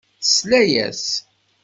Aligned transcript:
Tesla-as. 0.21 1.05